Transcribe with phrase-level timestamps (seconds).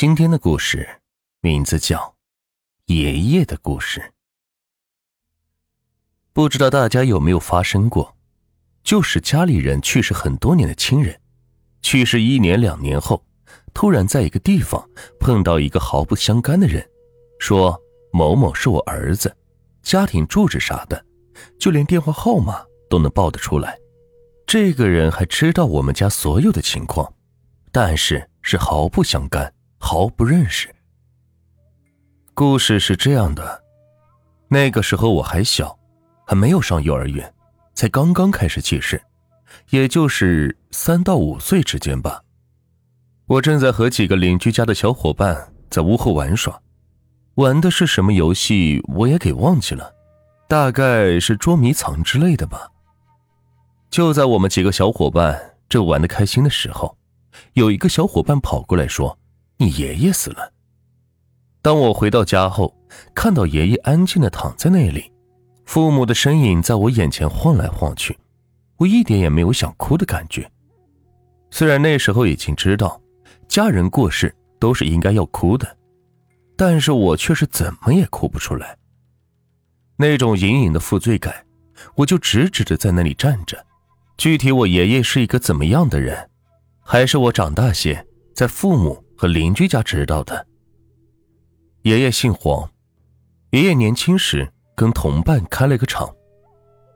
[0.00, 0.88] 今天的故事
[1.42, 1.98] 名字叫
[2.86, 4.00] 《爷爷的故事》。
[6.32, 8.16] 不知道大家有没有发生过，
[8.82, 11.20] 就是家里人去世很多年的亲人，
[11.82, 13.22] 去世一年两年后，
[13.74, 14.88] 突然在一个地方
[15.18, 16.82] 碰到一个毫不相干的人，
[17.38, 17.78] 说
[18.10, 19.36] 某某是我儿子，
[19.82, 21.04] 家庭住址啥的，
[21.58, 23.78] 就连电话号码都能报得出来。
[24.46, 27.12] 这个人还知道我们家所有的情况，
[27.70, 29.52] 但是是毫不相干。
[29.92, 30.72] 毫不认识。
[32.32, 33.60] 故事是这样的：
[34.46, 35.76] 那个时候我还小，
[36.24, 37.34] 还没有上幼儿园，
[37.74, 39.02] 才刚刚开始记事，
[39.70, 42.22] 也就是三到五岁之间吧。
[43.26, 46.62] 我正在和几个邻居家的小伙伴在屋后玩耍，
[47.34, 49.92] 玩的是什么游戏我也给忘记了，
[50.46, 52.70] 大概是捉迷藏之类的吧。
[53.90, 56.96] 就在我们几个小伙伴正玩的开心的时候，
[57.54, 59.18] 有一个小伙伴跑过来说。
[59.60, 60.54] 你爷爷死了。
[61.60, 62.74] 当我回到家后，
[63.14, 65.12] 看到爷爷安静的躺在那里，
[65.66, 68.18] 父母的身影在我眼前晃来晃去，
[68.78, 70.50] 我一点也没有想哭的感觉。
[71.50, 72.98] 虽然那时候已经知道，
[73.48, 75.76] 家人过世都是应该要哭的，
[76.56, 78.78] 但是我却是怎么也哭不出来。
[79.98, 81.44] 那种隐隐的负罪感，
[81.96, 83.66] 我就直直的在那里站着。
[84.16, 86.30] 具体我爷爷是一个怎么样的人，
[86.80, 89.04] 还是我长大些在父母。
[89.20, 90.46] 和邻居家知道的。
[91.82, 92.66] 爷爷姓黄，
[93.50, 96.10] 爷爷年轻时跟同伴开了个厂，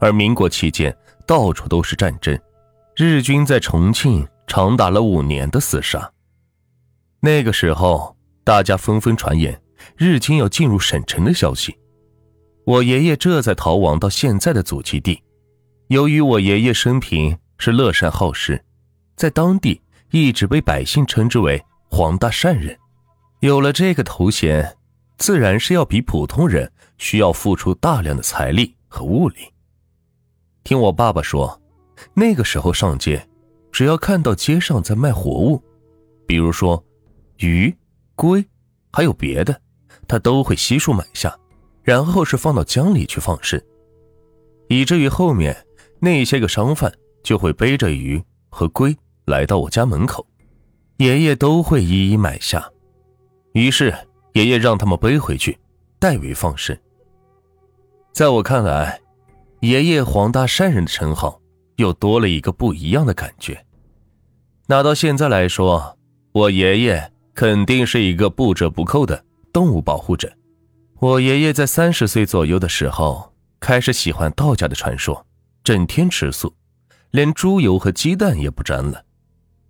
[0.00, 0.92] 而民国期间
[1.28, 2.36] 到处都是战争，
[2.96, 6.12] 日军在重庆长达了五年的厮杀。
[7.20, 9.62] 那个时候，大家纷纷传言
[9.96, 11.78] 日军要进入省城的消息，
[12.64, 15.22] 我爷爷这才逃亡到现在的祖籍地。
[15.86, 18.64] 由于我爷爷生平是乐善好施，
[19.14, 19.80] 在当地
[20.10, 21.64] 一直被百姓称之为。
[21.90, 22.78] 黄大善人，
[23.40, 24.76] 有了这个头衔，
[25.16, 29.36] 自然是要比普通人需要付出大量的财力和物力。
[30.62, 31.60] 听我爸爸说，
[32.14, 33.26] 那个时候上街，
[33.72, 35.62] 只要看到街上在卖活物，
[36.26, 36.82] 比如说
[37.38, 37.74] 鱼、
[38.14, 38.44] 龟，
[38.92, 39.60] 还有别的，
[40.06, 41.36] 他都会悉数买下，
[41.82, 43.60] 然后是放到江里去放生，
[44.68, 45.56] 以至于后面
[45.98, 46.92] 那些个商贩
[47.24, 50.24] 就会背着鱼和龟来到我家门口。
[50.98, 52.68] 爷爷都会一一买下，
[53.52, 53.94] 于是
[54.32, 55.56] 爷爷让他们背回去，
[56.00, 56.76] 代为放生。
[58.12, 59.00] 在我看来，
[59.60, 61.40] 爷爷黄大善人的称号
[61.76, 63.64] 又多了一个不一样的感觉。
[64.66, 65.96] 拿到现在来说，
[66.32, 70.28] 我爷爷肯定是一个不折不扣的动物保护者。
[70.98, 75.24] 我爷爷在三十岁左右的时候开始喜欢道家的传说，
[75.62, 76.52] 整天吃素，
[77.12, 79.04] 连猪油和鸡蛋也不沾了，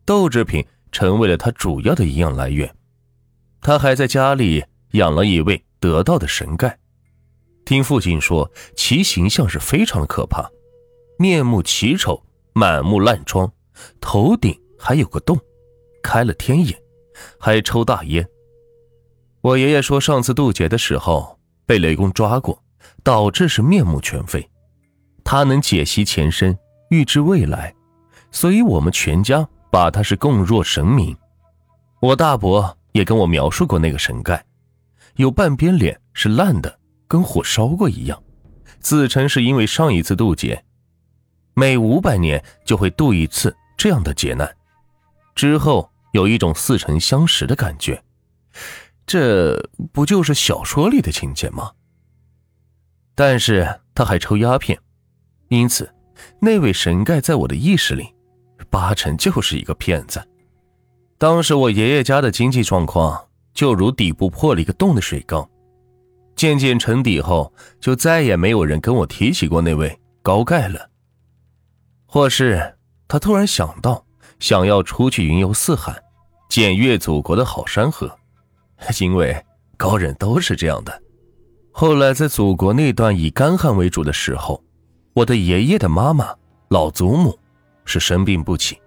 [0.06, 0.64] 豆制品。
[0.93, 2.75] 成为了他主要的营养来源。
[3.60, 6.75] 他还在家里养了一位得道的神丐，
[7.65, 10.49] 听父亲说，其形象是非常的可怕，
[11.19, 12.22] 面目奇丑，
[12.53, 13.53] 满目烂疮，
[14.00, 15.38] 头顶还有个洞，
[16.03, 16.78] 开了天眼，
[17.38, 18.26] 还抽大烟。
[19.41, 22.62] 我爷爷说，上次渡劫的时候被雷公抓过，
[23.03, 24.49] 导致是面目全非。
[25.25, 26.56] 他能解析前身，
[26.91, 27.75] 预知未来，
[28.31, 29.47] 所以我们全家。
[29.70, 31.16] 把他是供若神明，
[32.00, 34.44] 我大伯也跟我描述过那个神盖，
[35.16, 38.22] 有半边脸是烂的，跟火烧过一样，
[38.80, 40.64] 自称是因为上一次渡劫，
[41.54, 44.56] 每五百年就会渡一次这样的劫难，
[45.34, 48.02] 之后有一种似曾相识的感觉，
[49.06, 49.58] 这
[49.92, 51.72] 不就是小说里的情节吗？
[53.14, 54.78] 但是他还抽鸦片，
[55.48, 55.92] 因此
[56.40, 58.14] 那位神盖在我的意识里。
[58.70, 60.22] 八成就是一个骗子。
[61.16, 65.48] 当时我爷爷家的经济状况就如底部破了一个洞的水缸，
[66.36, 70.88] 渐渐沉底后，就再也没有人跟我提起过那位高盖了。
[72.06, 72.76] 或是
[73.08, 74.04] 他突然想到，
[74.38, 76.00] 想要出去云游四海，
[76.48, 78.10] 检阅祖国的好山河，
[79.00, 79.44] 因为
[79.76, 81.02] 高人都是这样的。
[81.72, 84.62] 后来在祖国那段以干旱为主的时候，
[85.14, 86.32] 我的爷爷的妈妈
[86.69, 87.37] 老祖母。
[87.88, 88.79] 是生病不起，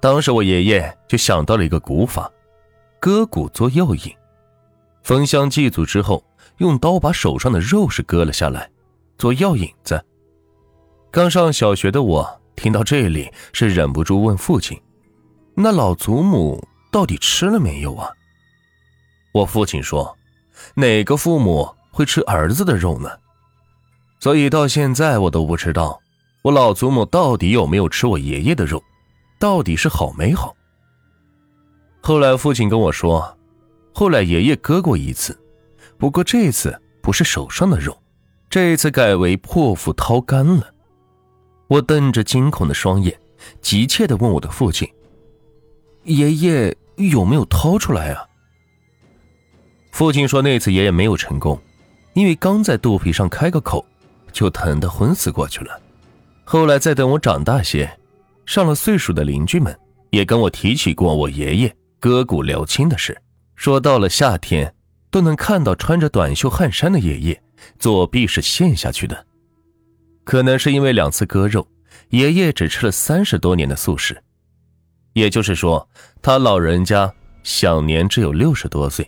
[0.00, 2.28] 当时我爷爷就想到了一个古法，
[2.98, 4.12] 割骨做药引，
[5.02, 6.24] 焚香祭祖之后，
[6.56, 8.70] 用刀把手上的肉是割了下来，
[9.18, 10.02] 做药引子。
[11.10, 14.80] 刚上小学的我听到这里是忍不住问父亲
[15.54, 18.10] ：“那老祖母到底吃了没有啊？”
[19.32, 20.16] 我父亲说
[20.74, 23.10] ：“哪个父母会吃儿子的肉呢？”
[24.20, 26.00] 所以到现在我都不知道。
[26.42, 28.82] 我老祖母到底有没有吃我爷爷的肉？
[29.38, 30.54] 到底是好没好？
[32.00, 33.36] 后来父亲跟我说，
[33.92, 35.38] 后来爷爷割过一次，
[35.96, 37.96] 不过这次不是手上的肉，
[38.48, 40.72] 这次改为破腹掏肝了。
[41.66, 43.18] 我瞪着惊恐的双眼，
[43.60, 44.88] 急切地问我的父亲
[46.04, 48.24] ：“爷爷有没有掏出来啊？”
[49.92, 51.60] 父亲说那次爷爷没有成功，
[52.14, 53.84] 因为刚在肚皮上开个口，
[54.32, 55.80] 就疼得昏死过去了。
[56.50, 58.00] 后来再等我长大些，
[58.46, 59.78] 上了岁数的邻居们
[60.08, 63.20] 也跟我提起过我爷爷割骨疗亲的事，
[63.54, 64.74] 说到了夏天
[65.10, 67.42] 都能看到穿着短袖汗衫的爷爷
[67.78, 69.26] 左臂是陷下去的。
[70.24, 71.68] 可能是因为两次割肉，
[72.08, 74.16] 爷爷只吃了三十多年的素食，
[75.12, 75.86] 也就是说，
[76.22, 77.12] 他老人家
[77.42, 79.06] 享年只有六十多岁。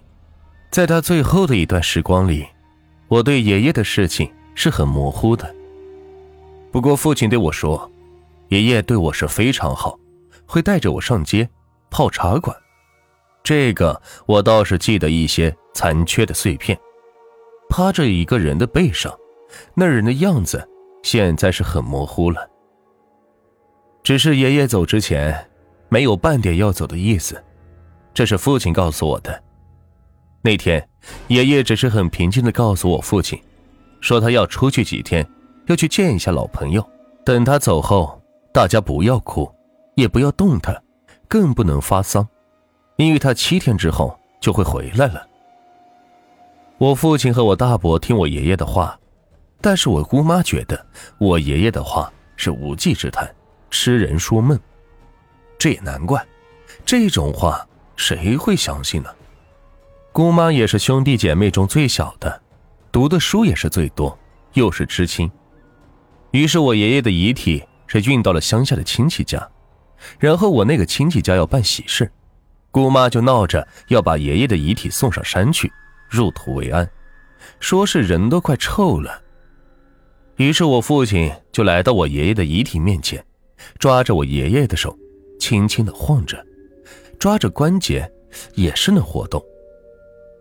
[0.71, 2.47] 在他最后的一段时光里，
[3.09, 5.55] 我对爷爷的事情是很模糊的。
[6.73, 7.91] 不过父亲对我说，
[8.49, 9.99] 爷爷对我是非常好，
[10.47, 11.49] 会带着我上街
[11.91, 12.57] 泡茶馆。
[13.43, 16.79] 这个我倒是记得一些残缺的碎片。
[17.69, 19.17] 趴着一个人的背上，
[19.75, 20.67] 那人的样子。
[21.03, 22.47] 现在是很模糊了，
[24.03, 25.49] 只是爷爷走之前
[25.89, 27.43] 没有半点要走的意思，
[28.13, 29.43] 这是父亲告诉我的。
[30.43, 30.87] 那天，
[31.29, 33.41] 爷爷只是很平静的告诉我父亲，
[34.03, 35.27] 说他要出去几天，
[35.71, 36.85] 要去见一下老朋友。
[37.25, 38.21] 等他走后，
[38.53, 39.51] 大家不要哭，
[39.95, 40.77] 也不要动他，
[41.29, 42.27] 更不能发丧，
[42.97, 45.25] 因为他七天之后就会回来了。
[46.77, 48.99] 我父亲和我大伯听我爷爷的话。
[49.63, 50.87] 但是我姑妈觉得
[51.19, 53.31] 我爷爷的话是无稽之谈，
[53.69, 54.59] 痴人说梦。
[55.59, 56.27] 这也难怪，
[56.83, 59.11] 这种话谁会相信呢？
[60.13, 62.41] 姑妈也是兄弟姐妹中最小的，
[62.91, 64.19] 读的书也是最多，
[64.55, 65.31] 又是知青。
[66.33, 69.49] 于是我爷爷的遗体是运到了乡下的亲戚家，
[70.19, 72.11] 然后我那个亲戚家要办喜事，
[72.71, 75.71] 姑妈就闹着要把爷爷的遗体送上山去，
[76.09, 76.89] 入土为安，
[77.59, 79.23] 说是人都快臭了。
[80.37, 83.23] 于是我父亲就来到我爷爷的遗体面前，
[83.79, 84.97] 抓着我爷爷的手，
[85.39, 86.43] 轻轻的晃着，
[87.19, 88.11] 抓着关节，
[88.55, 89.45] 也是能活动。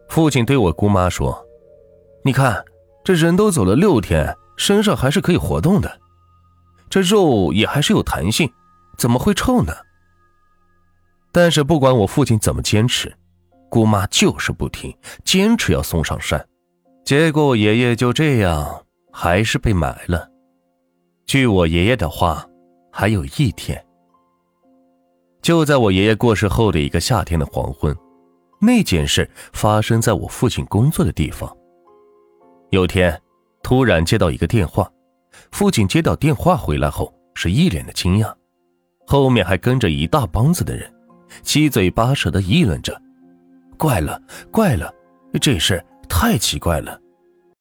[0.07, 1.45] 父亲对我姑妈说
[2.23, 2.63] ：“你看，
[3.03, 5.99] 这人都走了六天，身上还是可以活动的，
[6.87, 8.47] 这肉也还是有弹性，
[8.99, 9.73] 怎么会臭呢？”
[11.33, 13.11] 但是不管我父亲怎么坚持，
[13.69, 16.47] 姑妈就是不听，坚持要送上山。
[17.03, 18.85] 结果我爷爷就这样。
[19.11, 20.29] 还是被埋了。
[21.25, 22.47] 据我爷爷的话，
[22.91, 23.83] 还有一天。
[25.41, 27.93] 就在我爷爷过世后的一个夏天的黄昏，
[28.61, 31.53] 那件事发生在我父亲工作的地方。
[32.69, 33.19] 有天，
[33.69, 34.91] 突然接到一个电话，
[35.51, 38.33] 父亲接到电话回来后是一脸的惊讶，
[39.05, 40.91] 后面还跟着一大帮子的人，
[41.43, 42.99] 七嘴八舌的议论着
[43.77, 44.19] ：“怪了，
[44.49, 44.91] 怪了，
[45.39, 46.99] 这事太奇怪了。”